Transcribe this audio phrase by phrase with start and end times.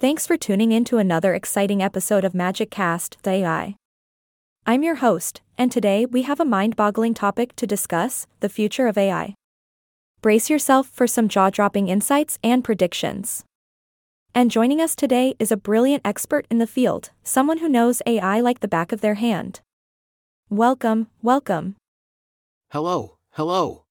[0.00, 3.74] Thanks for tuning in to another exciting episode of MagicCast.ai.
[4.64, 8.86] I'm your host, and today we have a mind boggling topic to discuss the future
[8.86, 9.34] of AI.
[10.22, 13.42] Brace yourself for some jaw dropping insights and predictions.
[14.36, 18.38] And joining us today is a brilliant expert in the field, someone who knows AI
[18.38, 19.62] like the back of their hand.
[20.48, 21.74] Welcome, welcome.
[22.70, 23.82] Hello, hello.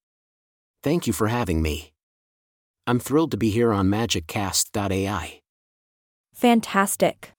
[0.82, 1.92] Thank you for having me.
[2.88, 5.42] I'm thrilled to be here on MagicCast.ai.
[6.38, 7.32] Fantastic.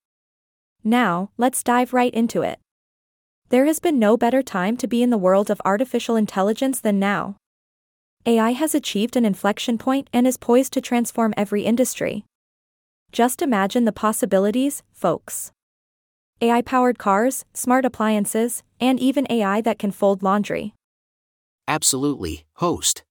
[0.83, 2.59] Now, let's dive right into it.
[3.47, 6.99] There has been no better time to be in the world of artificial intelligence than
[6.99, 7.37] now.
[8.25, 12.25] AI has achieved an inflection point and is poised to transform every industry.
[13.13, 15.53] Just imagine the possibilities, folks.
[16.41, 20.73] AI powered cars, smart appliances, and even AI that can fold laundry.
[21.69, 23.03] Absolutely, host.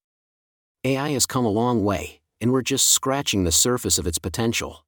[0.83, 4.85] AI has come a long way, and we're just scratching the surface of its potential.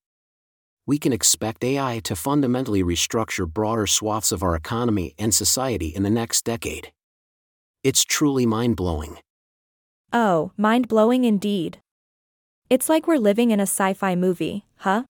[0.92, 6.04] We can expect AI to fundamentally restructure broader swaths of our economy and society in
[6.04, 6.92] the next decade.
[7.82, 9.20] It's truly mind blowing.
[10.12, 11.80] Oh, mind blowing indeed.
[12.70, 15.04] It's like we're living in a sci fi movie, huh?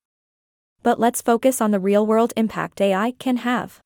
[0.83, 3.79] But let's focus on the real world impact AI can have.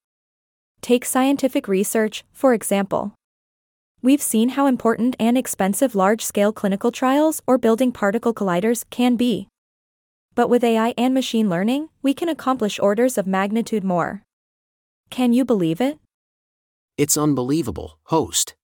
[0.81, 3.13] Take scientific research, for example.
[4.01, 9.15] We've seen how important and expensive large scale clinical trials or building particle colliders can
[9.15, 9.47] be.
[10.35, 14.23] But with AI and machine learning, we can accomplish orders of magnitude more.
[15.09, 15.97] Can you believe it?
[16.97, 18.55] It's unbelievable, host.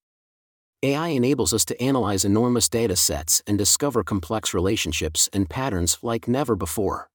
[0.84, 6.28] AI enables us to analyze enormous data sets and discover complex relationships and patterns like
[6.28, 7.10] never before.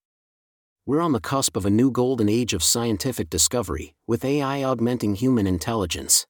[0.87, 5.17] We're on the cusp of a new golden age of scientific discovery, with AI augmenting
[5.17, 6.27] human intelligence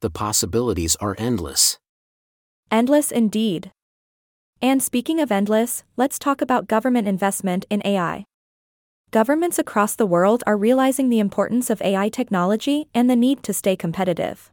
[0.00, 1.78] the possibilities are endless.
[2.70, 3.70] Endless indeed.
[4.62, 8.26] And speaking of endless, let's talk about government investment in AI.
[9.10, 13.54] Governments across the world are realizing the importance of AI technology and the need to
[13.54, 14.50] stay competitive.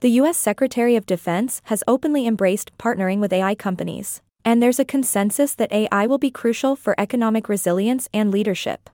[0.00, 0.36] The U.S.
[0.36, 5.72] Secretary of Defense has openly embraced partnering with AI companies, and there's a consensus that
[5.72, 8.90] AI will be crucial for economic resilience and leadership.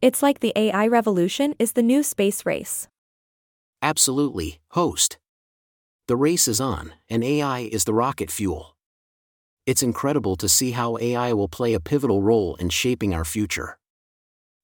[0.00, 2.86] It's like the AI revolution is the new space race.
[3.82, 5.18] Absolutely, host.
[6.06, 8.76] The race is on, and AI is the rocket fuel.
[9.64, 13.78] It's incredible to see how AI will play a pivotal role in shaping our future.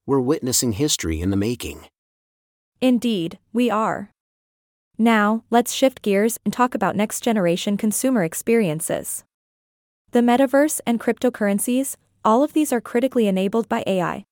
[0.07, 1.87] We're witnessing history in the making.
[2.81, 4.11] Indeed, we are.
[4.99, 9.23] Now, let's shift gears and talk about next generation consumer experiences.
[10.11, 11.95] The metaverse and cryptocurrencies,
[12.25, 14.25] all of these are critically enabled by AI.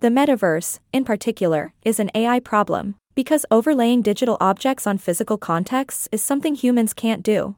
[0.00, 6.10] The metaverse, in particular, is an AI problem, because overlaying digital objects on physical contexts
[6.12, 7.56] is something humans can't do.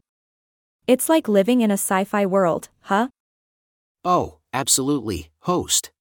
[0.90, 3.10] It's like living in a sci fi world, huh?
[4.04, 5.92] Oh, absolutely, host.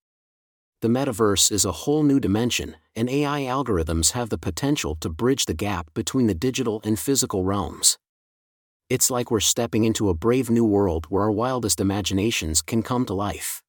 [0.81, 5.45] The metaverse is a whole new dimension, and AI algorithms have the potential to bridge
[5.45, 7.99] the gap between the digital and physical realms.
[8.89, 13.05] It's like we're stepping into a brave new world where our wildest imaginations can come
[13.05, 13.61] to life.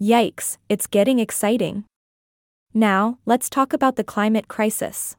[0.00, 1.84] Yikes, it's getting exciting.
[2.72, 5.14] Now, let's talk about the climate crisis.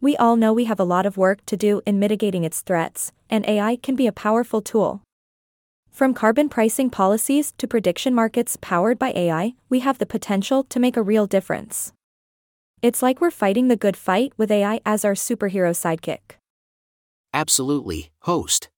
[0.00, 3.12] We all know we have a lot of work to do in mitigating its threats,
[3.30, 5.02] and AI can be a powerful tool.
[5.90, 10.78] From carbon pricing policies to prediction markets powered by AI, we have the potential to
[10.78, 11.94] make a real difference.
[12.82, 16.36] It's like we're fighting the good fight with AI as our superhero sidekick.
[17.32, 18.68] Absolutely, host.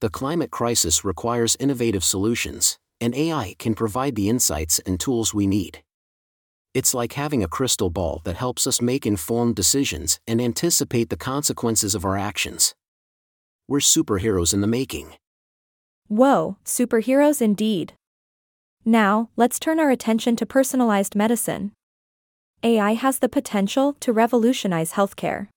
[0.00, 5.48] The climate crisis requires innovative solutions, and AI can provide the insights and tools we
[5.48, 5.82] need.
[6.78, 11.16] It's like having a crystal ball that helps us make informed decisions and anticipate the
[11.16, 12.72] consequences of our actions.
[13.66, 15.16] We're superheroes in the making.
[16.06, 17.94] Whoa, superheroes indeed.
[18.84, 21.72] Now, let's turn our attention to personalized medicine.
[22.62, 25.48] AI has the potential to revolutionize healthcare.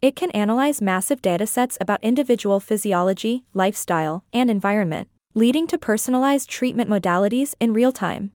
[0.00, 6.90] It can analyze massive datasets about individual physiology, lifestyle, and environment, leading to personalized treatment
[6.90, 8.32] modalities in real time.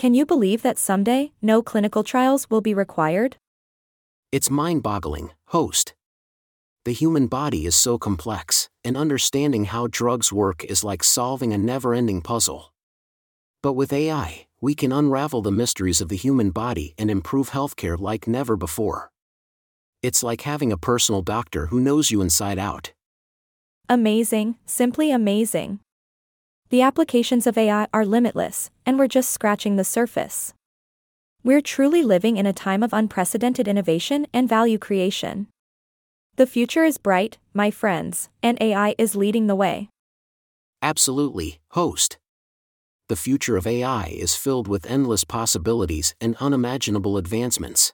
[0.00, 3.36] Can you believe that someday, no clinical trials will be required?
[4.32, 5.92] It's mind boggling, host.
[6.86, 11.58] The human body is so complex, and understanding how drugs work is like solving a
[11.58, 12.72] never ending puzzle.
[13.62, 18.00] But with AI, we can unravel the mysteries of the human body and improve healthcare
[18.00, 19.10] like never before.
[20.02, 22.94] It's like having a personal doctor who knows you inside out.
[23.86, 25.80] Amazing, simply amazing.
[26.70, 30.54] The applications of AI are limitless, and we're just scratching the surface.
[31.42, 35.48] We're truly living in a time of unprecedented innovation and value creation.
[36.36, 39.88] The future is bright, my friends, and AI is leading the way.
[40.80, 42.18] Absolutely, host.
[43.08, 47.92] the future of AI is filled with endless possibilities and unimaginable advancements.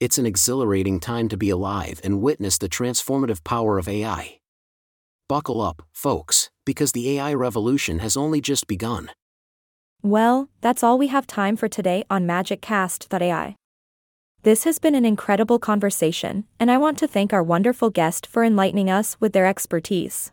[0.00, 4.40] It's an exhilarating time to be alive and witness the transformative power of AI.
[5.28, 9.10] Buckle up, folks, because the AI revolution has only just begun.
[10.02, 13.56] Well, that's all we have time for today on MagicCast.ai.
[14.42, 18.44] This has been an incredible conversation, and I want to thank our wonderful guest for
[18.44, 20.30] enlightening us with their expertise.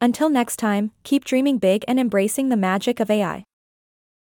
[0.00, 3.45] Until next time, keep dreaming big and embracing the magic of AI.